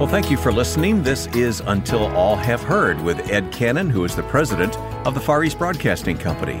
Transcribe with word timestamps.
Well, 0.00 0.08
thank 0.08 0.30
you 0.30 0.38
for 0.38 0.50
listening. 0.50 1.02
This 1.02 1.26
is 1.26 1.60
Until 1.66 2.06
All 2.16 2.34
Have 2.34 2.62
Heard 2.62 2.98
with 3.02 3.30
Ed 3.30 3.52
Cannon, 3.52 3.90
who 3.90 4.02
is 4.06 4.16
the 4.16 4.22
president 4.22 4.74
of 5.06 5.12
the 5.12 5.20
Far 5.20 5.44
East 5.44 5.58
Broadcasting 5.58 6.16
Company. 6.16 6.54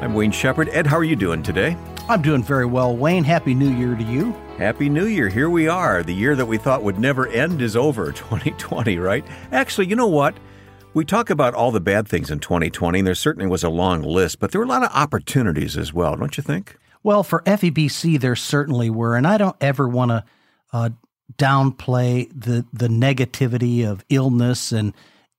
I'm 0.00 0.14
Wayne 0.14 0.30
Shepherd. 0.30 0.70
Ed, 0.70 0.86
how 0.86 0.96
are 0.96 1.04
you 1.04 1.14
doing 1.14 1.42
today? 1.42 1.76
I'm 2.08 2.22
doing 2.22 2.42
very 2.42 2.64
well, 2.64 2.96
Wayne. 2.96 3.22
Happy 3.22 3.54
New 3.54 3.68
Year 3.68 3.96
to 3.96 4.02
you. 4.02 4.32
Happy 4.56 4.88
New 4.88 5.08
Year. 5.08 5.28
Here 5.28 5.50
we 5.50 5.68
are. 5.68 6.02
The 6.02 6.14
year 6.14 6.34
that 6.36 6.46
we 6.46 6.56
thought 6.56 6.82
would 6.84 6.98
never 6.98 7.26
end 7.26 7.60
is 7.60 7.76
over, 7.76 8.12
2020, 8.12 8.96
right? 8.96 9.26
Actually, 9.52 9.88
you 9.88 9.94
know 9.96 10.06
what? 10.06 10.34
We 10.94 11.04
talk 11.04 11.28
about 11.28 11.52
all 11.52 11.72
the 11.72 11.80
bad 11.82 12.08
things 12.08 12.30
in 12.30 12.38
2020, 12.38 13.00
and 13.00 13.06
there 13.06 13.14
certainly 13.14 13.46
was 13.46 13.62
a 13.62 13.68
long 13.68 14.00
list, 14.00 14.40
but 14.40 14.52
there 14.52 14.58
were 14.58 14.64
a 14.64 14.70
lot 14.70 14.82
of 14.82 14.90
opportunities 14.94 15.76
as 15.76 15.92
well, 15.92 16.16
don't 16.16 16.38
you 16.38 16.42
think? 16.42 16.78
Well, 17.02 17.22
for 17.22 17.42
FEBC, 17.42 18.18
there 18.18 18.36
certainly 18.36 18.88
were, 18.88 19.16
and 19.16 19.26
I 19.26 19.36
don't 19.36 19.56
ever 19.60 19.86
want 19.86 20.12
to 20.12 20.24
uh, 20.72 20.90
downplay 21.38 22.28
the 22.34 22.64
the 22.72 22.88
negativity 22.88 23.86
of 23.88 24.04
illness 24.08 24.72
and 24.72 24.92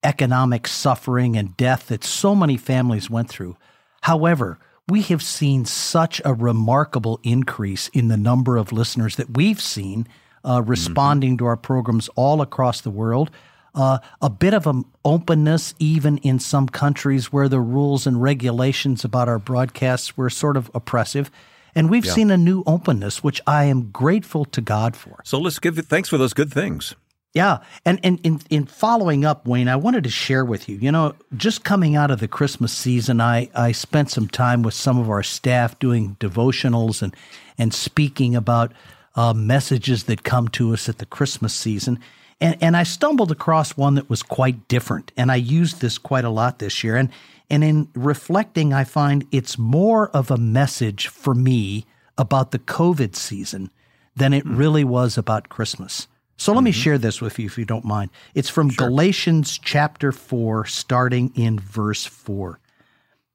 economic 0.04 0.68
suffering 0.68 1.36
and 1.36 1.58
death 1.58 1.88
that 1.88 2.04
so 2.04 2.36
many 2.36 2.58
families 2.58 3.10
went 3.10 3.30
through. 3.30 3.58
However, 4.02 4.60
we 4.88 5.02
have 5.04 5.22
seen 5.22 5.66
such 5.66 6.22
a 6.24 6.34
remarkable 6.34 7.20
increase 7.24 7.90
in 7.90 8.08
the 8.08 8.18
number 8.18 8.58
of 8.58 8.72
listeners 8.72 9.18
that 9.18 9.36
we've 9.36 9.62
seen 9.62 10.08
uh, 10.44 10.60
mm-hmm. 10.60 10.70
responding 10.70 11.32
mm-hmm. 11.32 11.40
to 11.40 11.46
our 11.46 11.58
programs 11.58 12.10
all 12.16 12.42
across 12.42 12.82
the 12.82 12.90
world. 12.90 13.30
Uh, 13.76 14.00
a 14.22 14.30
bit 14.30 14.54
of 14.54 14.66
an 14.66 14.86
openness, 15.06 15.76
even 15.78 16.18
in 16.20 16.40
some 16.40 16.68
countries 16.68 17.32
where 17.32 17.50
the 17.50 17.60
rules 17.60 18.08
and 18.08 18.22
regulations 18.22 19.04
about 19.04 19.28
our 19.28 19.38
broadcasts 19.38 20.18
were 20.18 20.30
sort 20.30 20.58
of 20.58 20.72
oppressive. 20.74 21.30
And 21.78 21.92
we've 21.92 22.06
yeah. 22.06 22.14
seen 22.14 22.32
a 22.32 22.38
new 22.38 22.64
openness, 22.66 23.24
which 23.24 23.40
I 23.46 23.66
am 23.66 23.92
grateful 23.92 24.46
to 24.46 24.62
God 24.62 24.96
for. 24.96 25.22
So 25.24 25.40
let's 25.40 25.60
give 25.60 25.78
thanks 25.78 26.10
for 26.10 26.18
those 26.18 26.34
good 26.34 26.52
things. 26.52 26.96
Yeah. 27.36 27.60
And, 27.86 28.00
and 28.04 28.20
in, 28.24 28.42
in 28.50 28.66
following 28.66 29.24
up, 29.24 29.46
Wayne, 29.46 29.68
I 29.68 29.76
wanted 29.76 30.04
to 30.06 30.10
share 30.10 30.44
with 30.44 30.68
you, 30.68 30.78
you 30.78 30.92
know, 30.92 31.14
just 31.36 31.64
coming 31.64 31.96
out 31.96 32.10
of 32.10 32.20
the 32.20 32.28
Christmas 32.28 32.74
season, 32.74 33.22
I, 33.22 33.52
I 33.54 33.74
spent 33.74 34.10
some 34.10 34.28
time 34.28 34.64
with 34.64 34.74
some 34.74 34.98
of 34.98 35.08
our 35.08 35.22
staff 35.22 35.78
doing 35.78 36.18
devotionals 36.20 37.04
and, 37.04 37.16
and 37.60 37.72
speaking 37.76 38.36
about 38.36 38.74
uh, 39.16 39.34
messages 39.34 40.06
that 40.06 40.24
come 40.24 40.48
to 40.48 40.74
us 40.74 40.90
at 40.90 40.98
the 40.98 41.06
Christmas 41.06 41.54
season. 41.54 42.00
And, 42.40 42.58
and 42.62 42.78
I 42.78 42.84
stumbled 42.84 43.32
across 43.32 43.76
one 43.76 43.96
that 43.96 44.10
was 44.10 44.24
quite 44.24 44.68
different. 44.68 45.12
And 45.18 45.32
I 45.32 45.36
used 45.36 45.82
this 45.82 45.98
quite 45.98 46.26
a 46.26 46.30
lot 46.30 46.60
this 46.60 46.84
year. 46.84 46.96
And 46.96 47.10
and 47.50 47.64
in 47.64 47.88
reflecting, 47.96 48.74
I 48.74 48.84
find 48.84 49.26
it's 49.32 49.58
more 49.58 50.10
of 50.10 50.30
a 50.30 50.38
message 50.38 51.08
for 51.08 51.34
me 51.34 51.86
about 52.18 52.52
the 52.52 52.60
COVID 52.60 53.16
season 53.16 53.72
than 54.16 54.34
it 54.34 54.44
mm-hmm. 54.44 54.58
really 54.58 54.84
was 54.84 55.18
about 55.18 55.50
Christmas. 55.50 56.08
So 56.36 56.52
let 56.52 56.58
mm-hmm. 56.58 56.66
me 56.66 56.72
share 56.72 56.98
this 56.98 57.22
with 57.22 57.40
you 57.40 57.46
if 57.46 57.58
you 57.58 57.66
don't 57.66 57.86
mind. 57.86 58.10
It's 58.36 58.50
from 58.50 58.70
sure. 58.70 58.88
Galatians 58.88 59.58
chapter 59.58 60.12
4, 60.12 60.66
starting 60.66 61.32
in 61.36 61.60
verse 61.60 62.06
4. 62.06 62.60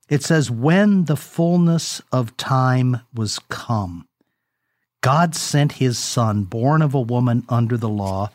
It 0.08 0.22
says, 0.22 0.50
When 0.50 1.06
the 1.06 1.16
fullness 1.16 2.02
of 2.12 2.36
time 2.36 3.00
was 3.14 3.38
come, 3.48 4.06
God 5.00 5.34
sent 5.34 5.72
his 5.72 5.98
Son, 5.98 6.44
born 6.44 6.82
of 6.82 6.94
a 6.94 7.00
woman 7.00 7.44
under 7.48 7.76
the 7.76 7.88
law 7.88 8.30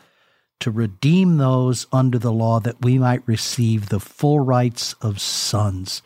to 0.60 0.70
redeem 0.70 1.36
those 1.36 1.86
under 1.92 2.18
the 2.18 2.32
law 2.32 2.60
that 2.60 2.82
we 2.82 2.98
might 2.98 3.26
receive 3.26 3.88
the 3.88 4.00
full 4.00 4.40
rights 4.40 4.94
of 5.00 5.20
sons. 5.20 6.02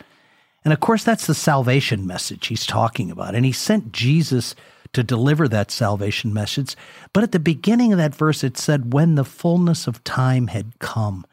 And 0.65 0.73
of 0.73 0.81
course, 0.81 1.05
that's 1.05 1.27
the 1.27 1.35
salvation 1.35 2.07
message 2.07 2.47
he's 2.47 2.67
talking 2.67 3.11
about. 3.11 3.35
And 3.35 3.45
he 3.45 3.53
sent 3.53 3.93
Jesus 3.93 4.55
to 4.93 5.03
deliver 5.03 5.49
that 5.49 5.71
salvation 5.71 6.35
message. 6.35 6.77
But 7.13 7.23
at 7.23 7.33
the 7.33 7.39
beginning 7.39 7.93
of 7.93 7.99
that 7.99 8.15
verse, 8.15 8.45
it 8.45 8.59
said, 8.59 8.93
when 8.93 9.15
the 9.15 9.25
fullness 9.25 9.87
of 9.87 10.05
time 10.05 10.49
had 10.49 10.79
come, 10.79 11.27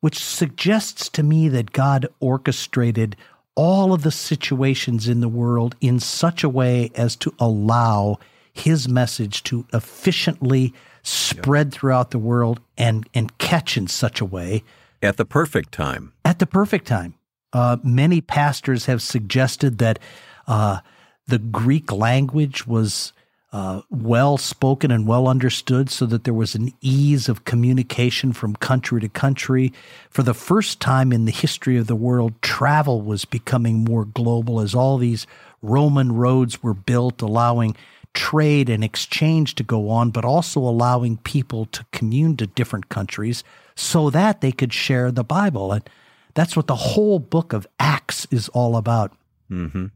which 0.00 0.18
suggests 0.18 1.08
to 1.10 1.22
me 1.22 1.48
that 1.48 1.72
God 1.72 2.06
orchestrated 2.20 3.16
all 3.54 3.92
of 3.92 4.02
the 4.02 4.10
situations 4.10 5.08
in 5.08 5.20
the 5.20 5.28
world 5.28 5.76
in 5.80 5.98
such 5.98 6.44
a 6.44 6.48
way 6.48 6.90
as 6.94 7.16
to 7.16 7.34
allow 7.38 8.18
his 8.52 8.88
message 8.88 9.42
to 9.44 9.66
efficiently 9.72 10.72
spread 11.02 11.72
throughout 11.72 12.10
the 12.10 12.18
world 12.18 12.60
and 12.76 13.08
and 13.14 13.36
catch 13.38 13.76
in 13.76 13.86
such 13.86 14.20
a 14.20 14.24
way 14.24 14.62
at 15.02 15.16
the 15.16 15.24
perfect 15.24 15.72
time. 15.72 16.12
At 16.24 16.38
the 16.38 16.46
perfect 16.46 16.86
time. 16.86 17.14
Uh, 17.52 17.78
many 17.82 18.20
pastors 18.20 18.86
have 18.86 19.02
suggested 19.02 19.78
that 19.78 19.98
uh, 20.46 20.78
the 21.26 21.38
Greek 21.38 21.90
language 21.90 22.66
was 22.66 23.12
uh, 23.52 23.80
well 23.90 24.36
spoken 24.38 24.92
and 24.92 25.08
well 25.08 25.26
understood, 25.26 25.90
so 25.90 26.06
that 26.06 26.22
there 26.22 26.34
was 26.34 26.54
an 26.54 26.72
ease 26.80 27.28
of 27.28 27.44
communication 27.44 28.32
from 28.32 28.54
country 28.54 29.00
to 29.00 29.08
country. 29.08 29.72
For 30.08 30.22
the 30.22 30.34
first 30.34 30.80
time 30.80 31.12
in 31.12 31.24
the 31.24 31.32
history 31.32 31.76
of 31.76 31.88
the 31.88 31.96
world, 31.96 32.40
travel 32.42 33.02
was 33.02 33.24
becoming 33.24 33.82
more 33.82 34.04
global 34.04 34.60
as 34.60 34.74
all 34.74 34.98
these 34.98 35.26
Roman 35.62 36.12
roads 36.12 36.62
were 36.62 36.74
built, 36.74 37.20
allowing 37.22 37.76
trade 38.14 38.68
and 38.68 38.82
exchange 38.82 39.54
to 39.56 39.62
go 39.62 39.88
on, 39.88 40.10
but 40.10 40.24
also 40.24 40.60
allowing 40.60 41.16
people 41.18 41.66
to 41.66 41.84
commune 41.92 42.36
to 42.36 42.46
different 42.46 42.88
countries 42.88 43.44
so 43.74 44.10
that 44.10 44.40
they 44.40 44.52
could 44.52 44.72
share 44.72 45.10
the 45.10 45.24
Bible. 45.24 45.72
And 45.72 45.88
that's 46.34 46.56
what 46.56 46.66
the 46.66 46.76
whole 46.76 47.18
book 47.18 47.52
of 47.52 47.66
Acts 47.78 48.26
is 48.30 48.48
all 48.50 48.76
about. 48.76 49.12
Mm-hmm. 49.50 49.86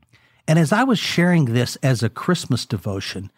And 0.47 0.59
as 0.59 0.73
I 0.73 0.85
was 0.85 0.99
sharing 0.99 1.47
this 1.47 1.77
as 1.77 2.03
a 2.03 2.09
Christmas 2.09 2.67
devotion, 2.67 3.31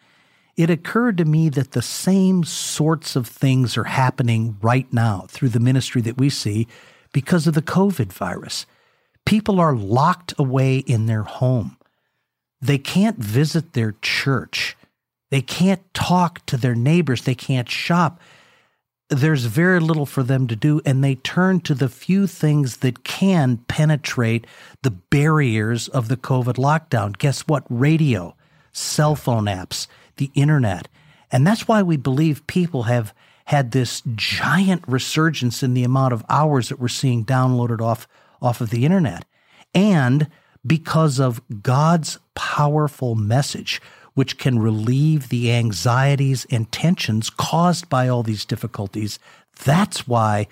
it 0.57 0.71
occurred 0.71 1.19
to 1.19 1.25
me 1.25 1.49
that 1.51 1.73
the 1.73 1.83
same 1.83 2.43
sorts 2.43 3.15
of 3.15 3.27
things 3.27 3.77
are 3.77 3.85
happening 3.85 4.57
right 4.63 4.91
now 4.93 5.27
through 5.29 5.51
the 5.51 5.61
ministry 5.61 6.01
that 6.03 6.19
we 6.19 6.31
see 6.31 6.67
because 7.13 7.47
of 7.47 7.55
the 7.55 7.63
COVID 7.63 8.13
virus. 8.13 8.67
People 9.25 9.61
are 9.61 9.77
locked 9.77 10.33
away 10.39 10.79
in 10.79 11.07
their 11.07 11.23
home. 11.23 11.76
They 12.61 12.79
can't 12.79 13.19
visit 13.19 13.73
their 13.73 13.95
church. 14.03 14.77
They 15.31 15.43
can't 15.43 15.83
talk 15.93 16.45
to 16.47 16.57
their 16.57 16.75
neighbors. 16.75 17.23
They 17.23 17.35
can't 17.35 17.69
shop. 17.69 18.21
There's 19.09 19.45
very 19.45 19.79
little 19.79 20.07
for 20.07 20.25
them 20.25 20.49
to 20.49 20.57
do, 20.57 20.81
and 20.85 21.03
they 21.03 21.15
turn 21.15 21.61
to 21.61 21.75
the 21.75 21.89
few 21.89 22.27
things 22.27 22.79
that 22.79 23.05
can 23.05 23.59
penetrate 23.69 24.47
the 24.83 24.91
barriers 24.91 25.87
of 25.89 26.09
the 26.09 26.17
COVID 26.17 26.55
lockdown. 26.55 27.17
Guess 27.17 27.43
what? 27.43 27.65
Radio, 27.69 28.35
cell 28.73 29.15
phone 29.15 29.45
apps, 29.45 29.87
the 30.17 30.31
internet. 30.35 30.89
And 31.31 31.47
that's 31.47 31.69
why 31.69 31.83
we 31.83 31.97
believe 31.97 32.47
people 32.47 32.85
have 32.85 33.15
had 33.47 33.71
this 33.71 34.03
giant 34.17 34.83
resurgence 34.89 35.63
in 35.63 35.75
the 35.75 35.85
amount 35.85 36.13
of 36.13 36.25
hours 36.29 36.69
that 36.69 36.81
we're 36.81 36.89
seeing 36.89 37.25
downloaded 37.25 37.81
off, 37.81 38.09
off 38.43 38.61
of 38.61 38.71
the 38.71 38.85
internet. 38.85 39.25
And 39.73 40.29
because 40.67 41.19
of 41.21 41.41
God's 41.63 42.19
powerful 42.35 43.15
message, 43.15 43.81
which 44.15 44.39
can 44.39 44.59
relieve 44.59 45.29
the 45.29 45.53
anxieties 45.53 46.47
and 46.51 46.71
tensions 46.73 47.31
caused 47.31 47.89
by 47.89 48.09
all 48.09 48.23
these 48.23 48.45
difficulties. 48.45 49.19
That's 49.65 50.09
why 50.09 50.49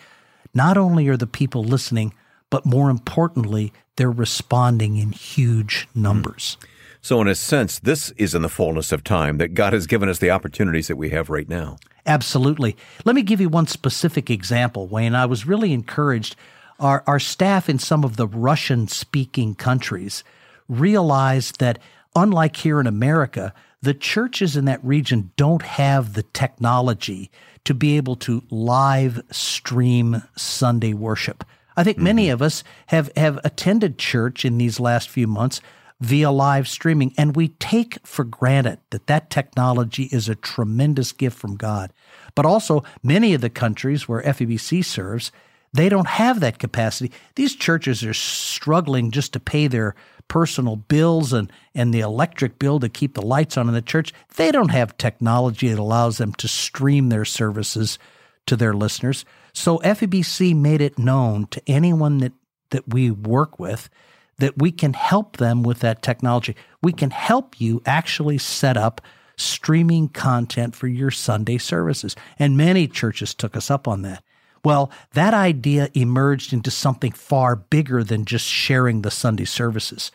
not 0.52 0.76
only 0.76 1.08
are 1.08 1.16
the 1.16 1.26
people 1.26 1.64
listening, 1.64 2.14
but 2.50 2.66
more 2.66 2.90
importantly, 2.90 3.72
they're 3.96 4.10
responding 4.10 4.96
in 4.96 5.12
huge 5.12 5.88
numbers. 5.94 6.56
So, 7.00 7.20
in 7.20 7.28
a 7.28 7.34
sense, 7.34 7.78
this 7.80 8.10
is 8.12 8.34
in 8.34 8.42
the 8.42 8.48
fullness 8.48 8.90
of 8.92 9.04
time 9.04 9.38
that 9.38 9.52
God 9.52 9.72
has 9.72 9.86
given 9.86 10.08
us 10.08 10.20
the 10.20 10.30
opportunities 10.30 10.88
that 10.88 10.96
we 10.96 11.10
have 11.10 11.28
right 11.28 11.48
now. 11.48 11.76
Absolutely. 12.06 12.76
Let 13.04 13.14
me 13.14 13.22
give 13.22 13.40
you 13.40 13.48
one 13.48 13.66
specific 13.66 14.30
example, 14.30 14.86
Wayne. 14.86 15.14
I 15.14 15.26
was 15.26 15.46
really 15.46 15.72
encouraged 15.72 16.36
our, 16.78 17.02
our 17.06 17.18
staff 17.18 17.68
in 17.68 17.78
some 17.78 18.04
of 18.04 18.16
the 18.16 18.26
Russian 18.26 18.88
speaking 18.88 19.54
countries 19.54 20.24
realized 20.68 21.60
that, 21.60 21.78
unlike 22.14 22.56
here 22.56 22.80
in 22.80 22.86
America, 22.86 23.52
the 23.82 23.94
churches 23.94 24.56
in 24.56 24.64
that 24.64 24.84
region 24.84 25.30
don't 25.36 25.62
have 25.62 26.14
the 26.14 26.22
technology 26.22 27.30
to 27.64 27.74
be 27.74 27.96
able 27.96 28.16
to 28.16 28.42
live 28.50 29.22
stream 29.30 30.22
Sunday 30.36 30.94
worship. 30.94 31.44
I 31.76 31.84
think 31.84 31.96
mm-hmm. 31.98 32.04
many 32.04 32.28
of 32.30 32.42
us 32.42 32.64
have, 32.86 33.10
have 33.16 33.38
attended 33.44 33.98
church 33.98 34.44
in 34.44 34.58
these 34.58 34.80
last 34.80 35.08
few 35.08 35.26
months 35.26 35.60
via 36.00 36.30
live 36.30 36.68
streaming, 36.68 37.14
and 37.16 37.36
we 37.36 37.48
take 37.48 38.04
for 38.06 38.24
granted 38.24 38.78
that 38.90 39.06
that 39.06 39.30
technology 39.30 40.04
is 40.04 40.28
a 40.28 40.34
tremendous 40.34 41.12
gift 41.12 41.38
from 41.38 41.56
God. 41.56 41.92
But 42.34 42.46
also, 42.46 42.84
many 43.02 43.32
of 43.32 43.40
the 43.40 43.50
countries 43.50 44.08
where 44.08 44.22
FEBC 44.22 44.84
serves 44.84 45.30
they 45.74 45.88
don't 45.88 46.06
have 46.06 46.40
that 46.40 46.60
capacity. 46.60 47.12
These 47.34 47.56
churches 47.56 48.04
are 48.04 48.14
struggling 48.14 49.10
just 49.10 49.32
to 49.32 49.40
pay 49.40 49.66
their 49.66 49.96
personal 50.28 50.76
bills 50.76 51.32
and, 51.32 51.52
and 51.74 51.92
the 51.92 52.00
electric 52.00 52.60
bill 52.60 52.78
to 52.80 52.88
keep 52.88 53.14
the 53.14 53.22
lights 53.22 53.58
on 53.58 53.68
in 53.68 53.74
the 53.74 53.82
church. 53.82 54.14
They 54.36 54.52
don't 54.52 54.70
have 54.70 54.96
technology 54.96 55.68
that 55.68 55.78
allows 55.78 56.18
them 56.18 56.32
to 56.34 56.48
stream 56.48 57.08
their 57.08 57.24
services 57.24 57.98
to 58.46 58.56
their 58.56 58.72
listeners. 58.72 59.24
So 59.52 59.78
FEBC 59.78 60.56
made 60.56 60.80
it 60.80 60.98
known 60.98 61.48
to 61.48 61.62
anyone 61.66 62.18
that, 62.18 62.32
that 62.70 62.88
we 62.88 63.10
work 63.10 63.58
with 63.58 63.90
that 64.38 64.58
we 64.58 64.70
can 64.72 64.92
help 64.92 65.36
them 65.36 65.62
with 65.62 65.80
that 65.80 66.02
technology. 66.02 66.56
We 66.82 66.92
can 66.92 67.10
help 67.10 67.60
you 67.60 67.82
actually 67.86 68.38
set 68.38 68.76
up 68.76 69.00
streaming 69.36 70.08
content 70.08 70.74
for 70.74 70.86
your 70.86 71.10
Sunday 71.10 71.58
services. 71.58 72.14
And 72.38 72.56
many 72.56 72.86
churches 72.86 73.34
took 73.34 73.56
us 73.56 73.70
up 73.70 73.86
on 73.88 74.02
that. 74.02 74.22
Well, 74.64 74.90
that 75.12 75.34
idea 75.34 75.90
emerged 75.94 76.52
into 76.52 76.70
something 76.70 77.12
far 77.12 77.54
bigger 77.54 78.02
than 78.02 78.24
just 78.24 78.46
sharing 78.46 79.02
the 79.02 79.10
Sunday 79.10 79.44
services. 79.44 80.10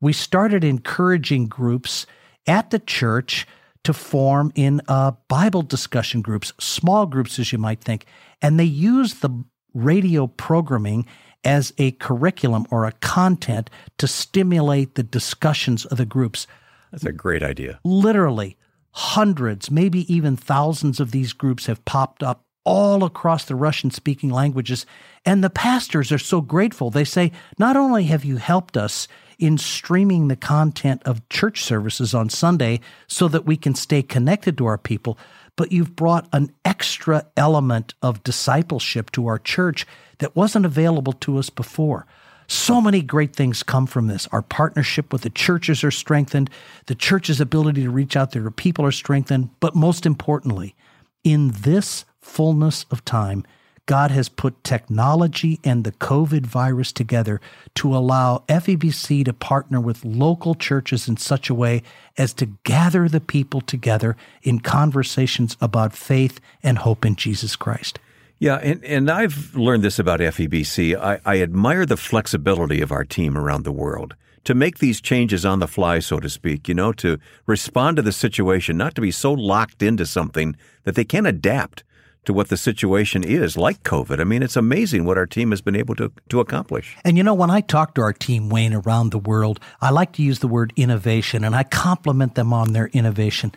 We 0.00 0.12
started 0.12 0.64
encouraging 0.64 1.46
groups 1.46 2.06
at 2.46 2.70
the 2.70 2.80
church 2.80 3.46
to 3.84 3.92
form 3.92 4.52
in 4.54 4.80
uh, 4.88 5.12
Bible 5.28 5.62
discussion 5.62 6.22
groups, 6.22 6.52
small 6.58 7.06
groups, 7.06 7.38
as 7.38 7.52
you 7.52 7.58
might 7.58 7.80
think. 7.80 8.06
And 8.40 8.58
they 8.58 8.64
use 8.64 9.14
the 9.14 9.44
radio 9.74 10.26
programming 10.26 11.06
as 11.44 11.72
a 11.78 11.92
curriculum 11.92 12.66
or 12.70 12.84
a 12.84 12.92
content 12.92 13.70
to 13.98 14.06
stimulate 14.06 14.94
the 14.94 15.02
discussions 15.02 15.84
of 15.86 15.98
the 15.98 16.06
groups. 16.06 16.46
That's 16.90 17.04
a 17.04 17.12
great 17.12 17.42
idea. 17.42 17.80
Literally, 17.84 18.56
hundreds, 18.92 19.70
maybe 19.70 20.12
even 20.12 20.36
thousands 20.36 21.00
of 21.00 21.10
these 21.10 21.32
groups 21.32 21.66
have 21.66 21.84
popped 21.84 22.22
up 22.22 22.44
all 22.64 23.04
across 23.04 23.44
the 23.44 23.54
Russian 23.54 23.90
speaking 23.90 24.30
languages. 24.30 24.86
And 25.24 25.42
the 25.42 25.50
pastors 25.50 26.12
are 26.12 26.18
so 26.18 26.40
grateful. 26.40 26.90
They 26.90 27.04
say, 27.04 27.32
not 27.58 27.76
only 27.76 28.04
have 28.04 28.24
you 28.24 28.36
helped 28.36 28.76
us 28.76 29.08
in 29.38 29.58
streaming 29.58 30.28
the 30.28 30.36
content 30.36 31.02
of 31.04 31.28
church 31.28 31.62
services 31.64 32.14
on 32.14 32.28
Sunday 32.28 32.80
so 33.08 33.28
that 33.28 33.44
we 33.44 33.56
can 33.56 33.74
stay 33.74 34.02
connected 34.02 34.56
to 34.58 34.66
our 34.66 34.78
people, 34.78 35.18
but 35.56 35.72
you've 35.72 35.96
brought 35.96 36.28
an 36.32 36.52
extra 36.64 37.26
element 37.36 37.94
of 38.02 38.22
discipleship 38.22 39.10
to 39.12 39.26
our 39.26 39.38
church 39.38 39.86
that 40.18 40.36
wasn't 40.36 40.64
available 40.64 41.12
to 41.12 41.38
us 41.38 41.50
before. 41.50 42.06
So 42.46 42.80
many 42.80 43.02
great 43.02 43.34
things 43.34 43.62
come 43.62 43.86
from 43.86 44.08
this. 44.08 44.28
Our 44.30 44.42
partnership 44.42 45.12
with 45.12 45.22
the 45.22 45.30
churches 45.30 45.82
are 45.84 45.90
strengthened. 45.90 46.50
The 46.86 46.94
church's 46.94 47.40
ability 47.40 47.82
to 47.82 47.90
reach 47.90 48.16
out 48.16 48.32
to 48.32 48.40
their 48.40 48.50
people 48.50 48.84
are 48.84 48.92
strengthened. 48.92 49.50
But 49.60 49.74
most 49.74 50.06
importantly, 50.06 50.74
in 51.24 51.52
this 51.52 52.04
fullness 52.20 52.86
of 52.90 53.04
time, 53.04 53.44
God 53.86 54.12
has 54.12 54.28
put 54.28 54.62
technology 54.62 55.58
and 55.64 55.82
the 55.82 55.92
COVID 55.92 56.46
virus 56.46 56.92
together 56.92 57.40
to 57.74 57.94
allow 57.96 58.44
FEBC 58.48 59.24
to 59.24 59.32
partner 59.32 59.80
with 59.80 60.04
local 60.04 60.54
churches 60.54 61.08
in 61.08 61.16
such 61.16 61.50
a 61.50 61.54
way 61.54 61.82
as 62.16 62.32
to 62.34 62.46
gather 62.62 63.08
the 63.08 63.20
people 63.20 63.60
together 63.60 64.16
in 64.42 64.60
conversations 64.60 65.56
about 65.60 65.94
faith 65.94 66.40
and 66.62 66.78
hope 66.78 67.04
in 67.04 67.16
Jesus 67.16 67.56
Christ. 67.56 67.98
Yeah, 68.38 68.56
and, 68.56 68.84
and 68.84 69.10
I've 69.10 69.54
learned 69.54 69.82
this 69.82 69.98
about 69.98 70.20
FEBC. 70.20 70.96
I, 70.96 71.20
I 71.24 71.42
admire 71.42 71.84
the 71.84 71.96
flexibility 71.96 72.80
of 72.80 72.92
our 72.92 73.04
team 73.04 73.36
around 73.36 73.64
the 73.64 73.72
world 73.72 74.14
to 74.44 74.54
make 74.54 74.78
these 74.78 75.00
changes 75.00 75.44
on 75.44 75.60
the 75.60 75.68
fly, 75.68 75.98
so 75.98 76.18
to 76.20 76.28
speak, 76.28 76.68
you 76.68 76.74
know, 76.74 76.92
to 76.94 77.18
respond 77.46 77.96
to 77.96 78.02
the 78.02 78.12
situation, 78.12 78.76
not 78.76 78.94
to 78.94 79.00
be 79.00 79.10
so 79.10 79.32
locked 79.32 79.82
into 79.82 80.06
something 80.06 80.56
that 80.84 80.94
they 80.94 81.04
can't 81.04 81.26
adapt 81.26 81.84
to 82.24 82.32
what 82.32 82.48
the 82.48 82.56
situation 82.56 83.24
is, 83.24 83.56
like 83.56 83.82
COVID. 83.82 84.20
I 84.20 84.24
mean, 84.24 84.42
it's 84.42 84.56
amazing 84.56 85.04
what 85.04 85.18
our 85.18 85.26
team 85.26 85.50
has 85.50 85.60
been 85.60 85.74
able 85.74 85.96
to, 85.96 86.12
to 86.28 86.40
accomplish. 86.40 86.96
And 87.04 87.16
you 87.16 87.24
know, 87.24 87.34
when 87.34 87.50
I 87.50 87.60
talk 87.60 87.94
to 87.94 88.00
our 88.00 88.12
team, 88.12 88.48
Wayne, 88.48 88.74
around 88.74 89.10
the 89.10 89.18
world, 89.18 89.58
I 89.80 89.90
like 89.90 90.12
to 90.12 90.22
use 90.22 90.38
the 90.38 90.48
word 90.48 90.72
innovation 90.76 91.42
and 91.44 91.54
I 91.54 91.64
compliment 91.64 92.36
them 92.36 92.52
on 92.52 92.72
their 92.72 92.88
innovation. 92.88 93.52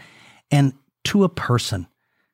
And 0.50 0.74
to 1.06 1.24
a 1.24 1.30
person, 1.30 1.88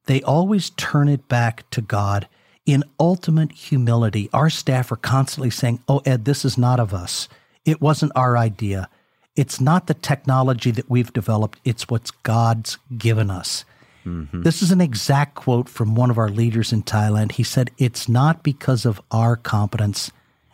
they 0.05 0.21
always 0.21 0.69
turn 0.71 1.09
it 1.09 1.27
back 1.27 1.69
to 1.71 1.81
God 1.81 2.27
in 2.65 2.83
ultimate 2.99 3.51
humility. 3.51 4.29
Our 4.31 4.49
staff 4.49 4.91
are 4.91 4.97
constantly 4.97 5.49
saying, 5.49 5.83
Oh, 5.87 6.01
Ed, 6.05 6.25
this 6.25 6.45
is 6.45 6.57
not 6.57 6.79
of 6.79 6.93
us. 6.93 7.27
It 7.65 7.81
wasn't 7.81 8.11
our 8.15 8.37
idea. 8.37 8.89
It's 9.35 9.61
not 9.61 9.87
the 9.87 9.93
technology 9.93 10.71
that 10.71 10.89
we've 10.89 11.13
developed, 11.13 11.59
it's 11.63 11.87
what 11.89 12.11
God's 12.23 12.77
given 12.97 13.29
us. 13.31 13.65
Mm-hmm. 14.05 14.41
This 14.41 14.61
is 14.61 14.71
an 14.71 14.81
exact 14.81 15.35
quote 15.35 15.69
from 15.69 15.95
one 15.95 16.09
of 16.09 16.17
our 16.17 16.29
leaders 16.29 16.73
in 16.73 16.83
Thailand. 16.83 17.33
He 17.33 17.43
said, 17.43 17.71
It's 17.77 18.09
not 18.09 18.43
because 18.43 18.85
of 18.85 18.99
our 19.11 19.35
competence, 19.35 20.11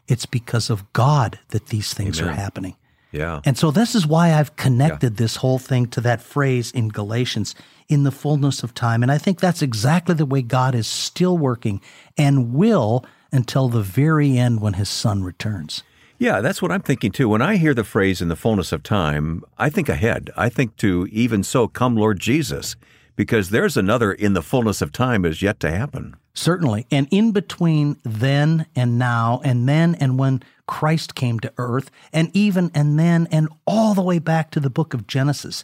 it's 0.07 0.25
because 0.25 0.69
of 0.69 0.91
God 0.93 1.39
that 1.49 1.67
these 1.67 1.93
things 1.93 2.19
Amen. 2.19 2.33
are 2.33 2.35
happening. 2.35 2.75
Yeah. 3.11 3.39
And 3.45 3.57
so 3.57 3.71
this 3.71 3.95
is 3.95 4.05
why 4.05 4.33
I've 4.33 4.55
connected 4.57 5.13
yeah. 5.13 5.17
this 5.17 5.37
whole 5.37 5.59
thing 5.59 5.87
to 5.87 6.01
that 6.01 6.21
phrase 6.21 6.71
in 6.71 6.89
Galatians, 6.89 7.55
in 7.87 8.03
the 8.03 8.11
fullness 8.11 8.63
of 8.63 8.73
time. 8.73 9.01
And 9.01 9.11
I 9.11 9.17
think 9.17 9.39
that's 9.39 9.61
exactly 9.61 10.13
the 10.13 10.25
way 10.25 10.41
God 10.41 10.75
is 10.75 10.87
still 10.87 11.37
working 11.37 11.81
and 12.17 12.53
will 12.53 13.05
until 13.31 13.69
the 13.69 13.81
very 13.81 14.37
end 14.37 14.61
when 14.61 14.73
his 14.73 14.89
son 14.89 15.23
returns. 15.23 15.83
Yeah, 16.19 16.41
that's 16.41 16.61
what 16.61 16.71
I'm 16.71 16.81
thinking 16.81 17.11
too. 17.11 17.29
When 17.29 17.41
I 17.41 17.57
hear 17.57 17.73
the 17.73 17.83
phrase 17.83 18.21
in 18.21 18.27
the 18.27 18.35
fullness 18.35 18.71
of 18.71 18.81
time, 18.81 19.43
I 19.57 19.69
think 19.69 19.87
ahead. 19.87 20.31
I 20.35 20.49
think 20.49 20.75
to 20.77 21.07
even 21.11 21.43
so, 21.43 21.67
come 21.67 21.95
Lord 21.95 22.19
Jesus 22.19 22.75
because 23.15 23.49
there's 23.49 23.75
another 23.75 24.11
in 24.13 24.33
the 24.33 24.41
fullness 24.41 24.81
of 24.81 24.91
time 24.91 25.25
is 25.25 25.41
yet 25.41 25.59
to 25.59 25.69
happen. 25.69 26.15
Certainly. 26.33 26.85
And 26.91 27.07
in 27.11 27.31
between 27.31 27.97
then 28.03 28.67
and 28.75 28.97
now, 28.97 29.41
and 29.43 29.67
then 29.67 29.95
and 29.95 30.17
when 30.17 30.43
Christ 30.67 31.15
came 31.15 31.39
to 31.41 31.53
earth, 31.57 31.91
and 32.13 32.29
even 32.33 32.71
and 32.73 32.97
then 32.97 33.27
and 33.31 33.49
all 33.65 33.93
the 33.93 34.03
way 34.03 34.19
back 34.19 34.51
to 34.51 34.59
the 34.59 34.69
book 34.69 34.93
of 34.93 35.07
Genesis, 35.07 35.63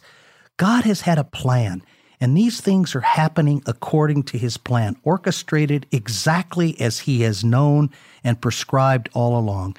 God 0.56 0.84
has 0.84 1.02
had 1.02 1.18
a 1.18 1.24
plan. 1.24 1.82
And 2.20 2.36
these 2.36 2.60
things 2.60 2.94
are 2.94 3.00
happening 3.00 3.62
according 3.66 4.22
to 4.24 4.38
his 4.38 4.56
plan, 4.56 4.96
orchestrated 5.02 5.86
exactly 5.92 6.80
as 6.80 7.00
he 7.00 7.22
has 7.22 7.44
known 7.44 7.90
and 8.22 8.40
prescribed 8.40 9.08
all 9.12 9.38
along. 9.38 9.76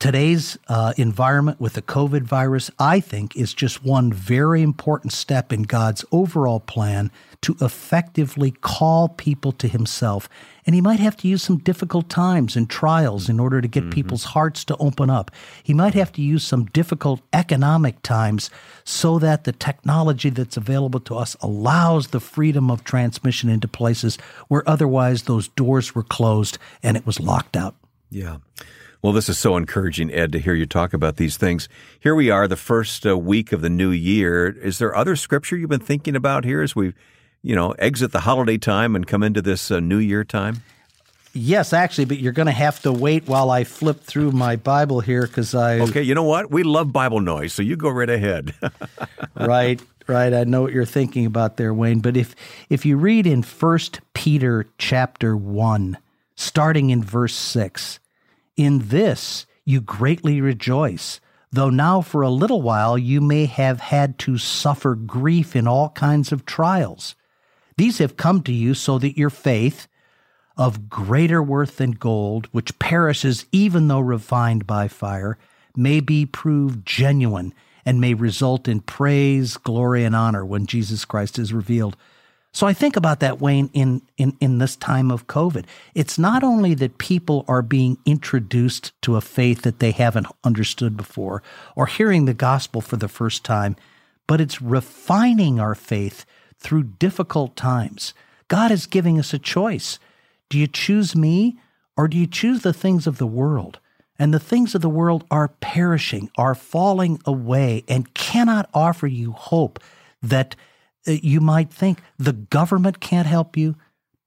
Today's 0.00 0.56
uh, 0.66 0.94
environment 0.96 1.60
with 1.60 1.74
the 1.74 1.82
COVID 1.82 2.22
virus, 2.22 2.70
I 2.78 3.00
think, 3.00 3.36
is 3.36 3.52
just 3.52 3.84
one 3.84 4.10
very 4.10 4.62
important 4.62 5.12
step 5.12 5.52
in 5.52 5.64
God's 5.64 6.06
overall 6.10 6.58
plan 6.58 7.10
to 7.42 7.54
effectively 7.60 8.52
call 8.62 9.10
people 9.10 9.52
to 9.52 9.68
Himself. 9.68 10.26
And 10.64 10.74
He 10.74 10.80
might 10.80 11.00
have 11.00 11.18
to 11.18 11.28
use 11.28 11.42
some 11.42 11.58
difficult 11.58 12.08
times 12.08 12.56
and 12.56 12.68
trials 12.70 13.28
in 13.28 13.38
order 13.38 13.60
to 13.60 13.68
get 13.68 13.82
mm-hmm. 13.82 13.90
people's 13.90 14.24
hearts 14.24 14.64
to 14.64 14.76
open 14.78 15.10
up. 15.10 15.30
He 15.62 15.74
might 15.74 15.92
have 15.92 16.12
to 16.12 16.22
use 16.22 16.44
some 16.44 16.64
difficult 16.64 17.20
economic 17.34 18.00
times 18.00 18.48
so 18.84 19.18
that 19.18 19.44
the 19.44 19.52
technology 19.52 20.30
that's 20.30 20.56
available 20.56 21.00
to 21.00 21.16
us 21.16 21.36
allows 21.42 22.08
the 22.08 22.20
freedom 22.20 22.70
of 22.70 22.84
transmission 22.84 23.50
into 23.50 23.68
places 23.68 24.16
where 24.48 24.66
otherwise 24.66 25.24
those 25.24 25.48
doors 25.48 25.94
were 25.94 26.02
closed 26.02 26.56
and 26.82 26.96
it 26.96 27.04
was 27.04 27.20
locked 27.20 27.54
out. 27.54 27.74
Yeah. 28.08 28.38
Well, 29.02 29.14
this 29.14 29.30
is 29.30 29.38
so 29.38 29.56
encouraging, 29.56 30.12
Ed, 30.12 30.30
to 30.32 30.38
hear 30.38 30.52
you 30.52 30.66
talk 30.66 30.92
about 30.92 31.16
these 31.16 31.38
things. 31.38 31.70
Here 32.00 32.14
we 32.14 32.30
are, 32.30 32.46
the 32.46 32.56
first 32.56 33.06
uh, 33.06 33.16
week 33.16 33.50
of 33.50 33.62
the 33.62 33.70
new 33.70 33.90
year. 33.90 34.48
Is 34.48 34.78
there 34.78 34.94
other 34.94 35.16
scripture 35.16 35.56
you've 35.56 35.70
been 35.70 35.80
thinking 35.80 36.14
about 36.14 36.44
here 36.44 36.60
as 36.60 36.76
we, 36.76 36.92
you 37.42 37.54
know, 37.54 37.72
exit 37.72 38.12
the 38.12 38.20
holiday 38.20 38.58
time 38.58 38.94
and 38.94 39.06
come 39.06 39.22
into 39.22 39.40
this 39.40 39.70
uh, 39.70 39.80
new 39.80 39.96
year 39.96 40.22
time? 40.22 40.62
Yes, 41.32 41.72
actually, 41.72 42.04
but 42.06 42.18
you're 42.18 42.34
going 42.34 42.46
to 42.46 42.52
have 42.52 42.82
to 42.82 42.92
wait 42.92 43.26
while 43.26 43.50
I 43.50 43.64
flip 43.64 44.02
through 44.02 44.32
my 44.32 44.56
Bible 44.56 45.00
here 45.00 45.26
because 45.26 45.54
I. 45.54 45.78
Okay, 45.78 46.02
you 46.02 46.14
know 46.14 46.24
what? 46.24 46.50
We 46.50 46.62
love 46.62 46.92
Bible 46.92 47.20
noise, 47.20 47.54
so 47.54 47.62
you 47.62 47.76
go 47.76 47.88
right 47.88 48.10
ahead. 48.10 48.52
right, 49.36 49.80
right. 50.08 50.34
I 50.34 50.44
know 50.44 50.60
what 50.62 50.72
you're 50.72 50.84
thinking 50.84 51.24
about 51.24 51.56
there, 51.56 51.72
Wayne. 51.72 52.00
But 52.00 52.16
if 52.16 52.34
if 52.68 52.84
you 52.84 52.96
read 52.96 53.26
in 53.26 53.44
First 53.44 54.00
Peter 54.12 54.66
chapter 54.76 55.36
one, 55.36 55.96
starting 56.34 56.90
in 56.90 57.02
verse 57.02 57.34
six, 57.34 58.00
in 58.60 58.88
this 58.88 59.46
you 59.64 59.80
greatly 59.80 60.40
rejoice, 60.40 61.20
though 61.50 61.70
now 61.70 62.00
for 62.00 62.22
a 62.22 62.30
little 62.30 62.62
while 62.62 62.98
you 62.98 63.20
may 63.20 63.46
have 63.46 63.80
had 63.80 64.18
to 64.20 64.38
suffer 64.38 64.94
grief 64.94 65.56
in 65.56 65.66
all 65.66 65.90
kinds 65.90 66.32
of 66.32 66.44
trials. 66.44 67.14
These 67.76 67.98
have 67.98 68.16
come 68.16 68.42
to 68.42 68.52
you 68.52 68.74
so 68.74 68.98
that 68.98 69.16
your 69.16 69.30
faith, 69.30 69.88
of 70.56 70.90
greater 70.90 71.42
worth 71.42 71.78
than 71.78 71.92
gold, 71.92 72.46
which 72.52 72.78
perishes 72.78 73.46
even 73.50 73.88
though 73.88 74.00
refined 74.00 74.66
by 74.66 74.88
fire, 74.88 75.38
may 75.74 76.00
be 76.00 76.26
proved 76.26 76.84
genuine 76.84 77.54
and 77.86 78.00
may 78.00 78.12
result 78.12 78.68
in 78.68 78.80
praise, 78.80 79.56
glory, 79.56 80.04
and 80.04 80.14
honor 80.14 80.44
when 80.44 80.66
Jesus 80.66 81.04
Christ 81.06 81.38
is 81.38 81.52
revealed. 81.52 81.96
So 82.52 82.66
I 82.66 82.72
think 82.72 82.96
about 82.96 83.20
that, 83.20 83.40
Wayne, 83.40 83.70
in, 83.72 84.02
in, 84.16 84.36
in 84.40 84.58
this 84.58 84.74
time 84.74 85.10
of 85.10 85.28
COVID. 85.28 85.66
It's 85.94 86.18
not 86.18 86.42
only 86.42 86.74
that 86.74 86.98
people 86.98 87.44
are 87.46 87.62
being 87.62 87.98
introduced 88.04 88.92
to 89.02 89.16
a 89.16 89.20
faith 89.20 89.62
that 89.62 89.78
they 89.78 89.92
haven't 89.92 90.26
understood 90.42 90.96
before 90.96 91.42
or 91.76 91.86
hearing 91.86 92.24
the 92.24 92.34
gospel 92.34 92.80
for 92.80 92.96
the 92.96 93.08
first 93.08 93.44
time, 93.44 93.76
but 94.26 94.40
it's 94.40 94.60
refining 94.60 95.60
our 95.60 95.76
faith 95.76 96.24
through 96.58 96.82
difficult 96.84 97.54
times. 97.54 98.14
God 98.48 98.72
is 98.72 98.86
giving 98.86 99.18
us 99.18 99.32
a 99.32 99.38
choice. 99.38 99.98
Do 100.48 100.58
you 100.58 100.66
choose 100.66 101.14
me 101.14 101.58
or 101.96 102.08
do 102.08 102.16
you 102.16 102.26
choose 102.26 102.62
the 102.62 102.72
things 102.72 103.06
of 103.06 103.18
the 103.18 103.26
world? 103.26 103.78
And 104.18 104.34
the 104.34 104.40
things 104.40 104.74
of 104.74 104.82
the 104.82 104.88
world 104.88 105.24
are 105.30 105.48
perishing, 105.60 106.30
are 106.36 106.54
falling 106.54 107.20
away, 107.24 107.84
and 107.88 108.12
cannot 108.12 108.68
offer 108.74 109.06
you 109.06 109.32
hope 109.32 109.78
that 110.20 110.56
Uh, 111.06 111.12
you 111.22 111.40
might 111.40 111.72
think 111.72 112.00
the 112.18 112.32
government 112.32 113.00
can't 113.00 113.26
help 113.26 113.56
you, 113.56 113.76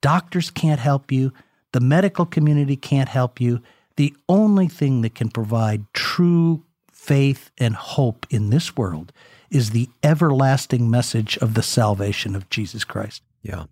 doctors 0.02 0.50
can't 0.50 0.80
help 0.80 1.12
you, 1.12 1.32
the 1.72 1.80
medical 1.80 2.26
community 2.26 2.76
can't 2.76 3.10
help 3.10 3.42
you. 3.42 3.62
The 3.96 4.16
only 4.28 4.68
thing 4.68 5.02
that 5.02 5.16
can 5.16 5.30
provide 5.30 5.86
true 5.94 6.64
faith 6.92 7.52
and 7.58 7.76
hope 7.76 8.26
in 8.30 8.50
this 8.50 8.76
world 8.76 9.12
is 9.52 9.70
the 9.70 9.90
everlasting 10.02 10.90
message 10.90 11.38
of 11.38 11.54
the 11.54 11.62
salvation 11.62 12.36
of 12.36 12.50
Jesus 12.50 12.84
Christ. 12.84 13.22
Yeah. 13.44 13.66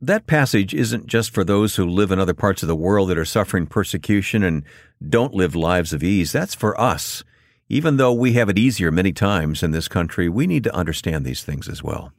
That 0.00 0.26
passage 0.26 0.74
isn't 0.74 1.06
just 1.06 1.32
for 1.32 1.42
those 1.42 1.76
who 1.76 1.86
live 1.86 2.10
in 2.10 2.18
other 2.18 2.34
parts 2.34 2.62
of 2.62 2.66
the 2.66 2.76
world 2.76 3.08
that 3.08 3.16
are 3.16 3.24
suffering 3.24 3.66
persecution 3.66 4.42
and 4.42 4.62
don't 5.06 5.32
live 5.32 5.54
lives 5.54 5.94
of 5.94 6.02
ease. 6.02 6.32
That's 6.32 6.54
for 6.54 6.78
us. 6.78 7.24
Even 7.68 7.96
though 7.96 8.12
we 8.12 8.34
have 8.34 8.48
it 8.48 8.58
easier 8.58 8.92
many 8.92 9.12
times 9.12 9.62
in 9.62 9.72
this 9.72 9.88
country, 9.88 10.28
we 10.28 10.46
need 10.46 10.64
to 10.64 10.74
understand 10.74 11.24
these 11.24 11.42
things 11.42 11.68
as 11.68 11.82
well. 11.82 12.12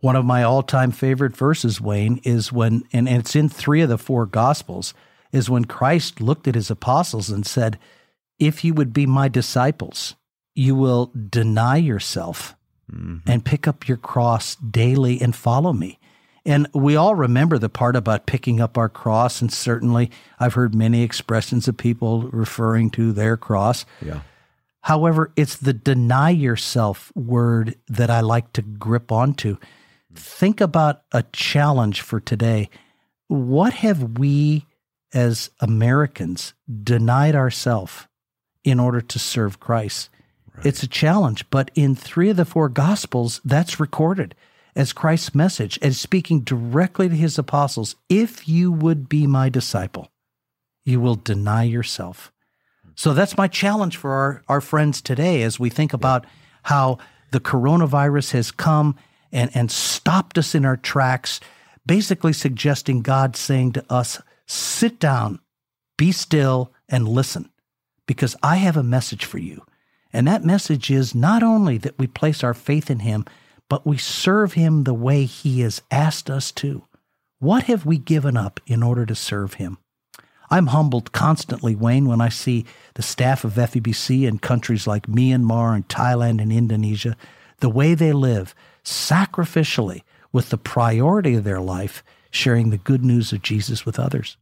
One 0.00 0.16
of 0.16 0.24
my 0.24 0.42
all 0.42 0.62
time 0.62 0.90
favorite 0.90 1.36
verses, 1.36 1.80
Wayne, 1.80 2.20
is 2.24 2.52
when, 2.52 2.82
and 2.92 3.08
it's 3.08 3.36
in 3.36 3.48
three 3.48 3.80
of 3.80 3.88
the 3.88 3.98
four 3.98 4.26
Gospels, 4.26 4.94
is 5.32 5.50
when 5.50 5.64
Christ 5.64 6.20
looked 6.20 6.48
at 6.48 6.54
his 6.54 6.70
apostles 6.70 7.30
and 7.30 7.46
said, 7.46 7.78
If 8.38 8.64
you 8.64 8.74
would 8.74 8.92
be 8.92 9.06
my 9.06 9.28
disciples, 9.28 10.14
you 10.54 10.74
will 10.74 11.12
deny 11.30 11.76
yourself 11.76 12.56
mm-hmm. 12.90 13.28
and 13.30 13.44
pick 13.44 13.68
up 13.68 13.86
your 13.86 13.96
cross 13.96 14.56
daily 14.56 15.20
and 15.20 15.34
follow 15.34 15.72
me. 15.72 15.98
And 16.44 16.66
we 16.72 16.96
all 16.96 17.14
remember 17.14 17.58
the 17.58 17.68
part 17.68 17.94
about 17.94 18.26
picking 18.26 18.60
up 18.60 18.78
our 18.78 18.88
cross, 18.88 19.42
and 19.42 19.52
certainly 19.52 20.10
I've 20.40 20.54
heard 20.54 20.74
many 20.74 21.02
expressions 21.02 21.68
of 21.68 21.76
people 21.76 22.22
referring 22.22 22.90
to 22.90 23.12
their 23.12 23.36
cross. 23.36 23.84
Yeah. 24.00 24.20
However, 24.82 25.32
it's 25.36 25.56
the 25.56 25.72
deny 25.72 26.30
yourself 26.30 27.12
word 27.14 27.76
that 27.88 28.10
I 28.10 28.20
like 28.20 28.52
to 28.54 28.62
grip 28.62 29.12
onto. 29.12 29.58
Think 30.14 30.60
about 30.60 31.02
a 31.12 31.24
challenge 31.32 32.00
for 32.00 32.20
today. 32.20 32.70
What 33.26 33.74
have 33.74 34.18
we 34.18 34.66
as 35.12 35.50
Americans 35.60 36.54
denied 36.82 37.34
ourselves 37.34 38.06
in 38.64 38.80
order 38.80 39.00
to 39.00 39.18
serve 39.18 39.60
Christ? 39.60 40.10
Right. 40.54 40.66
It's 40.66 40.82
a 40.82 40.88
challenge, 40.88 41.48
but 41.50 41.70
in 41.74 41.94
three 41.94 42.30
of 42.30 42.36
the 42.36 42.44
four 42.44 42.68
gospels, 42.68 43.40
that's 43.44 43.80
recorded 43.80 44.34
as 44.74 44.92
Christ's 44.92 45.34
message 45.34 45.78
and 45.82 45.94
speaking 45.94 46.40
directly 46.40 47.08
to 47.08 47.14
his 47.14 47.38
apostles 47.38 47.96
if 48.08 48.48
you 48.48 48.70
would 48.70 49.08
be 49.08 49.26
my 49.26 49.48
disciple, 49.48 50.10
you 50.84 51.00
will 51.00 51.16
deny 51.16 51.64
yourself 51.64 52.32
so 52.98 53.14
that's 53.14 53.36
my 53.36 53.46
challenge 53.46 53.96
for 53.96 54.10
our, 54.10 54.42
our 54.48 54.60
friends 54.60 55.00
today 55.00 55.42
as 55.42 55.60
we 55.60 55.70
think 55.70 55.92
about 55.92 56.26
how 56.64 56.98
the 57.30 57.38
coronavirus 57.38 58.32
has 58.32 58.50
come 58.50 58.96
and, 59.30 59.52
and 59.54 59.70
stopped 59.70 60.36
us 60.36 60.52
in 60.52 60.64
our 60.64 60.76
tracks, 60.76 61.38
basically 61.86 62.32
suggesting 62.32 63.02
God 63.02 63.36
saying 63.36 63.74
to 63.74 63.84
us, 63.88 64.20
sit 64.46 64.98
down, 64.98 65.38
be 65.96 66.10
still, 66.10 66.72
and 66.88 67.06
listen, 67.06 67.48
because 68.08 68.34
I 68.42 68.56
have 68.56 68.76
a 68.76 68.82
message 68.82 69.24
for 69.24 69.38
you. 69.38 69.64
And 70.12 70.26
that 70.26 70.44
message 70.44 70.90
is 70.90 71.14
not 71.14 71.44
only 71.44 71.78
that 71.78 72.00
we 72.00 72.08
place 72.08 72.42
our 72.42 72.52
faith 72.52 72.90
in 72.90 72.98
Him, 72.98 73.26
but 73.68 73.86
we 73.86 73.96
serve 73.96 74.54
Him 74.54 74.82
the 74.82 74.92
way 74.92 75.24
He 75.24 75.60
has 75.60 75.82
asked 75.92 76.28
us 76.28 76.50
to. 76.50 76.82
What 77.38 77.62
have 77.64 77.86
we 77.86 77.96
given 77.96 78.36
up 78.36 78.58
in 78.66 78.82
order 78.82 79.06
to 79.06 79.14
serve 79.14 79.54
Him? 79.54 79.78
I'm 80.50 80.68
humbled 80.68 81.12
constantly, 81.12 81.74
Wayne, 81.74 82.08
when 82.08 82.20
I 82.20 82.30
see 82.30 82.64
the 82.94 83.02
staff 83.02 83.44
of 83.44 83.54
FEBC 83.54 84.26
in 84.26 84.38
countries 84.38 84.86
like 84.86 85.06
Myanmar 85.06 85.74
and 85.74 85.86
Thailand 85.88 86.40
and 86.40 86.52
Indonesia, 86.52 87.16
the 87.60 87.68
way 87.68 87.94
they 87.94 88.12
live 88.12 88.54
sacrificially 88.82 90.02
with 90.32 90.48
the 90.50 90.58
priority 90.58 91.34
of 91.34 91.44
their 91.44 91.60
life, 91.60 92.02
sharing 92.30 92.70
the 92.70 92.78
good 92.78 93.04
news 93.04 93.32
of 93.32 93.42
Jesus 93.42 93.84
with 93.84 93.98
others. 93.98 94.36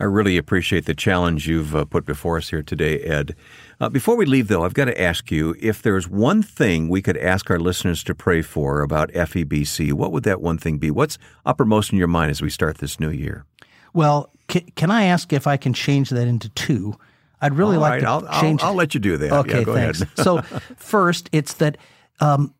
I 0.00 0.04
really 0.04 0.36
appreciate 0.36 0.86
the 0.86 0.94
challenge 0.94 1.46
you've 1.46 1.76
uh, 1.76 1.84
put 1.84 2.04
before 2.04 2.36
us 2.36 2.50
here 2.50 2.62
today, 2.62 2.98
Ed. 3.00 3.36
Uh, 3.80 3.88
before 3.88 4.16
we 4.16 4.26
leave, 4.26 4.48
though, 4.48 4.64
I've 4.64 4.74
got 4.74 4.86
to 4.86 5.00
ask 5.00 5.30
you 5.30 5.54
if 5.60 5.80
there's 5.80 6.08
one 6.08 6.42
thing 6.42 6.88
we 6.88 7.02
could 7.02 7.16
ask 7.18 7.48
our 7.50 7.60
listeners 7.60 8.02
to 8.04 8.14
pray 8.14 8.42
for 8.42 8.82
about 8.82 9.12
FEBC, 9.12 9.92
what 9.92 10.10
would 10.10 10.24
that 10.24 10.40
one 10.40 10.58
thing 10.58 10.78
be? 10.78 10.90
What's 10.90 11.18
uppermost 11.46 11.92
in 11.92 11.98
your 11.98 12.08
mind 12.08 12.32
as 12.32 12.42
we 12.42 12.50
start 12.50 12.78
this 12.78 12.98
new 12.98 13.10
year? 13.10 13.44
Well, 13.92 14.30
can, 14.48 14.62
can 14.76 14.90
I 14.90 15.04
ask 15.04 15.32
if 15.32 15.46
I 15.46 15.56
can 15.56 15.72
change 15.72 16.10
that 16.10 16.26
into 16.26 16.48
two? 16.50 16.96
I'd 17.40 17.54
really 17.54 17.76
All 17.76 17.82
like 17.82 17.92
right, 17.92 18.00
to 18.00 18.08
I'll, 18.08 18.40
change. 18.40 18.62
I'll, 18.62 18.68
I'll, 18.68 18.74
let 18.74 18.94
you 18.94 19.00
do 19.00 19.16
that. 19.16 19.32
Okay, 19.32 19.58
yeah, 19.58 19.64
go 19.64 19.74
thanks. 19.74 20.02
ahead. 20.02 20.16
so, 20.16 20.42
first, 20.76 21.28
it's 21.32 21.54
that 21.54 21.76
um, 22.20 22.54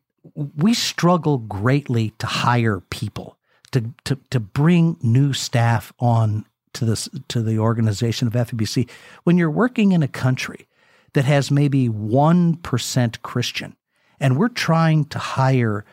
we 0.57 0.73
struggle 0.73 1.37
greatly 1.37 2.11
to 2.19 2.25
hire 2.25 2.81
people 2.89 3.37
to, 3.71 3.93
to 4.05 4.17
to 4.29 4.39
bring 4.39 4.97
new 5.01 5.33
staff 5.33 5.93
on 5.99 6.45
to 6.73 6.85
this 6.85 7.09
to 7.29 7.41
the 7.41 7.59
organization 7.59 8.27
of 8.27 8.33
FEBC. 8.33 8.89
When 9.23 9.37
you're 9.37 9.49
working 9.51 9.91
in 9.91 10.03
a 10.03 10.07
country 10.07 10.67
that 11.13 11.25
has 11.25 11.51
maybe 11.51 11.89
one 11.89 12.55
percent 12.57 13.21
Christian, 13.21 13.75
and 14.19 14.37
we're 14.37 14.49
trying 14.49 15.05
to 15.05 15.19
hire 15.19 15.85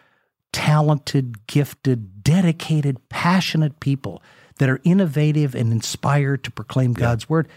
talented, 0.53 1.47
gifted, 1.47 2.23
dedicated, 2.23 3.09
passionate 3.09 3.81
people 3.81 4.23
that 4.59 4.69
are 4.69 4.81
innovative 4.85 5.55
and 5.55 5.73
inspired 5.73 6.45
to 6.45 6.51
proclaim 6.51 6.93
God's 6.93 7.29
word. 7.29 7.49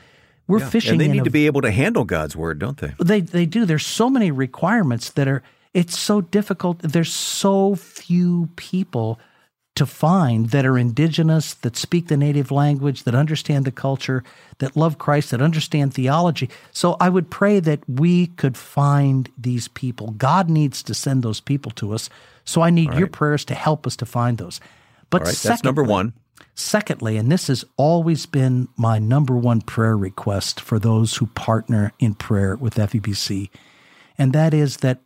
We're 0.47 0.59
yeah. 0.59 0.69
fishing. 0.69 0.91
And 0.93 1.01
they 1.01 1.07
need 1.07 1.21
a, 1.21 1.25
to 1.25 1.29
be 1.29 1.45
able 1.45 1.61
to 1.61 1.71
handle 1.71 2.03
God's 2.03 2.35
word, 2.35 2.59
don't 2.59 2.77
they? 2.77 2.93
They 2.99 3.21
they 3.21 3.45
do. 3.45 3.65
There's 3.65 3.85
so 3.85 4.09
many 4.09 4.31
requirements 4.31 5.09
that 5.11 5.27
are. 5.27 5.43
It's 5.73 5.97
so 5.97 6.21
difficult. 6.21 6.79
There's 6.79 7.11
so 7.11 7.75
few 7.75 8.49
people 8.55 9.19
to 9.75 9.85
find 9.87 10.49
that 10.51 10.65
are 10.65 10.77
indigenous, 10.77 11.55
that 11.55 11.75
speak 11.75 12.07
the 12.07 12.17
native 12.17 12.51
language, 12.51 13.03
that 13.03 13.15
understand 13.15 13.65
the 13.65 13.71
culture, 13.71 14.23
that 14.59 14.75
love 14.75 14.99
Christ, 14.99 15.31
that 15.31 15.41
understand 15.41 15.93
theology. 15.93 16.47
So 16.71 16.95
I 16.99 17.09
would 17.09 17.31
pray 17.31 17.59
that 17.59 17.79
we 17.89 18.27
could 18.27 18.55
find 18.55 19.31
these 19.35 19.67
people. 19.67 20.11
God 20.11 20.49
needs 20.49 20.83
to 20.83 20.93
send 20.93 21.23
those 21.23 21.39
people 21.39 21.71
to 21.71 21.93
us. 21.93 22.09
So 22.45 22.61
I 22.61 22.69
need 22.69 22.89
right. 22.89 22.99
your 22.99 23.07
prayers 23.07 23.45
to 23.45 23.55
help 23.55 23.87
us 23.87 23.95
to 23.97 24.05
find 24.05 24.37
those. 24.37 24.59
But 25.09 25.27
secondly, 25.27 25.49
that's 25.49 25.63
number 25.63 25.83
one. 25.83 26.13
Secondly, 26.55 27.17
and 27.17 27.31
this 27.31 27.47
has 27.47 27.65
always 27.77 28.25
been 28.25 28.67
my 28.77 28.99
number 28.99 29.35
one 29.35 29.61
prayer 29.61 29.97
request 29.97 30.59
for 30.59 30.77
those 30.77 31.17
who 31.17 31.27
partner 31.27 31.91
in 31.99 32.13
prayer 32.15 32.55
with 32.55 32.75
FEBC, 32.75 33.49
and 34.17 34.33
that 34.33 34.53
is 34.53 34.77
that 34.77 35.01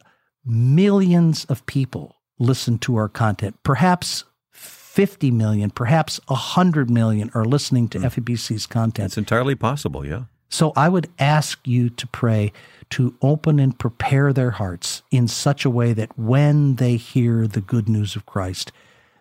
millions 0.45 1.45
of 1.45 1.65
people 1.65 2.15
listen 2.39 2.77
to 2.79 2.95
our 2.95 3.09
content. 3.09 3.57
Perhaps 3.63 4.25
50 4.51 5.31
million, 5.31 5.69
perhaps 5.69 6.19
100 6.27 6.89
million 6.89 7.29
are 7.33 7.45
listening 7.45 7.87
to 7.89 7.99
mm. 7.99 8.05
FEBC's 8.05 8.65
content. 8.65 9.07
It's 9.07 9.17
entirely 9.17 9.55
possible, 9.55 10.05
yeah. 10.05 10.23
So 10.49 10.73
I 10.75 10.89
would 10.89 11.09
ask 11.19 11.59
you 11.67 11.89
to 11.89 12.07
pray 12.07 12.53
to 12.91 13.15
open 13.21 13.59
and 13.59 13.77
prepare 13.77 14.31
their 14.31 14.51
hearts 14.51 15.03
in 15.11 15.27
such 15.27 15.65
a 15.65 15.69
way 15.69 15.93
that 15.93 16.17
when 16.17 16.75
they 16.75 16.95
hear 16.95 17.47
the 17.47 17.61
good 17.61 17.89
news 17.89 18.15
of 18.15 18.25
Christ, 18.25 18.71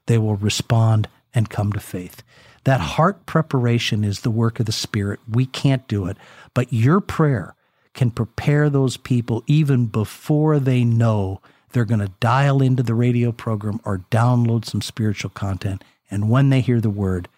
they 0.06 0.18
will 0.18 0.36
respond 0.36 1.08
and 1.34 1.50
come 1.50 1.72
to 1.72 1.80
faith. 1.80 2.22
That 2.64 2.80
heart 2.80 3.26
preparation 3.26 4.04
is 4.04 4.20
the 4.20 4.30
work 4.30 4.60
of 4.60 4.66
the 4.66 4.72
Spirit. 4.72 5.20
We 5.28 5.46
can't 5.46 5.86
do 5.88 6.06
it, 6.06 6.16
but 6.54 6.72
your 6.72 7.00
prayer 7.00 7.54
can 7.94 8.10
prepare 8.10 8.70
those 8.70 8.96
people 8.96 9.42
even 9.46 9.86
before 9.86 10.58
they 10.58 10.84
know 10.84 11.40
they're 11.70 11.84
going 11.84 12.00
to 12.00 12.12
dial 12.20 12.62
into 12.62 12.82
the 12.82 12.94
radio 12.94 13.32
program 13.32 13.80
or 13.84 13.98
download 14.10 14.64
some 14.64 14.82
spiritual 14.82 15.30
content. 15.30 15.82
And 16.10 16.30
when 16.30 16.50
they 16.50 16.60
hear 16.60 16.80
the 16.80 16.90
word, 16.90 17.28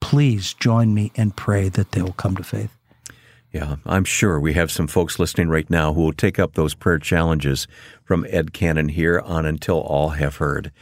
please 0.00 0.54
join 0.54 0.94
me 0.94 1.12
and 1.16 1.36
pray 1.36 1.68
that 1.70 1.92
they 1.92 2.02
will 2.02 2.12
come 2.12 2.36
to 2.36 2.44
faith. 2.44 2.70
Yeah, 3.54 3.76
I'm 3.86 4.02
sure 4.02 4.40
we 4.40 4.54
have 4.54 4.72
some 4.72 4.88
folks 4.88 5.20
listening 5.20 5.48
right 5.48 5.70
now 5.70 5.94
who 5.94 6.00
will 6.02 6.12
take 6.12 6.40
up 6.40 6.54
those 6.54 6.74
prayer 6.74 6.98
challenges 6.98 7.68
from 8.02 8.26
Ed 8.28 8.52
Cannon 8.52 8.88
here 8.88 9.20
on 9.20 9.46
Until 9.46 9.78
All 9.78 10.08
Have 10.08 10.38
Heard. 10.38 10.72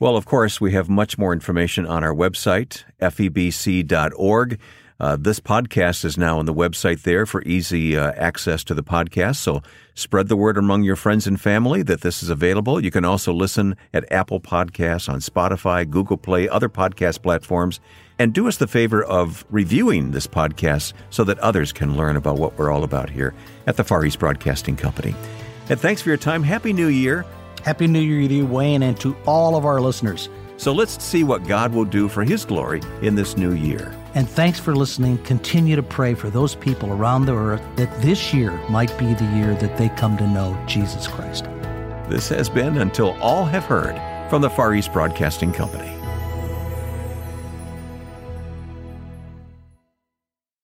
Well, 0.00 0.16
of 0.16 0.24
course, 0.24 0.60
we 0.60 0.72
have 0.72 0.88
much 0.88 1.18
more 1.18 1.32
information 1.32 1.86
on 1.86 2.02
our 2.02 2.12
website, 2.12 2.82
febc.org. 3.00 4.58
Uh, 4.98 5.16
this 5.20 5.38
podcast 5.38 6.04
is 6.04 6.18
now 6.18 6.40
on 6.40 6.46
the 6.46 6.54
website 6.54 7.02
there 7.02 7.26
for 7.26 7.42
easy 7.44 7.96
uh, 7.96 8.10
access 8.16 8.64
to 8.64 8.74
the 8.74 8.82
podcast. 8.82 9.36
So 9.36 9.62
spread 9.94 10.26
the 10.26 10.36
word 10.36 10.58
among 10.58 10.82
your 10.82 10.96
friends 10.96 11.28
and 11.28 11.40
family 11.40 11.84
that 11.84 12.00
this 12.00 12.24
is 12.24 12.28
available. 12.28 12.82
You 12.82 12.90
can 12.90 13.04
also 13.04 13.32
listen 13.32 13.76
at 13.94 14.10
Apple 14.10 14.40
Podcasts, 14.40 15.08
on 15.08 15.20
Spotify, 15.20 15.88
Google 15.88 16.16
Play, 16.16 16.48
other 16.48 16.68
podcast 16.68 17.22
platforms. 17.22 17.78
And 18.18 18.32
do 18.32 18.48
us 18.48 18.56
the 18.56 18.66
favor 18.66 19.04
of 19.04 19.44
reviewing 19.50 20.12
this 20.12 20.26
podcast 20.26 20.94
so 21.10 21.22
that 21.24 21.38
others 21.40 21.72
can 21.72 21.96
learn 21.96 22.16
about 22.16 22.38
what 22.38 22.58
we're 22.58 22.70
all 22.70 22.84
about 22.84 23.10
here 23.10 23.34
at 23.66 23.76
the 23.76 23.84
Far 23.84 24.04
East 24.04 24.18
Broadcasting 24.18 24.76
Company. 24.76 25.14
And 25.68 25.78
thanks 25.78 26.00
for 26.00 26.08
your 26.08 26.16
time. 26.16 26.42
Happy 26.42 26.72
New 26.72 26.88
Year. 26.88 27.26
Happy 27.62 27.86
New 27.86 28.00
Year 28.00 28.28
to 28.28 28.34
you, 28.34 28.46
Wayne, 28.46 28.82
and 28.82 28.98
to 29.00 29.16
all 29.26 29.56
of 29.56 29.66
our 29.66 29.80
listeners. 29.80 30.28
So 30.56 30.72
let's 30.72 31.02
see 31.04 31.24
what 31.24 31.46
God 31.46 31.74
will 31.74 31.84
do 31.84 32.08
for 32.08 32.24
His 32.24 32.44
glory 32.44 32.80
in 33.02 33.16
this 33.16 33.36
new 33.36 33.52
year. 33.52 33.92
And 34.14 34.26
thanks 34.26 34.58
for 34.58 34.74
listening. 34.74 35.18
Continue 35.18 35.76
to 35.76 35.82
pray 35.82 36.14
for 36.14 36.30
those 36.30 36.54
people 36.54 36.90
around 36.92 37.26
the 37.26 37.34
earth 37.34 37.62
that 37.76 38.00
this 38.00 38.32
year 38.32 38.52
might 38.70 38.96
be 38.98 39.12
the 39.12 39.26
year 39.36 39.54
that 39.56 39.76
they 39.76 39.90
come 39.90 40.16
to 40.16 40.26
know 40.26 40.58
Jesus 40.66 41.06
Christ. 41.06 41.44
This 42.08 42.30
has 42.30 42.48
been 42.48 42.78
Until 42.78 43.10
All 43.20 43.44
Have 43.44 43.64
Heard 43.64 44.00
from 44.30 44.40
the 44.40 44.48
Far 44.48 44.74
East 44.74 44.92
Broadcasting 44.92 45.52
Company. 45.52 45.95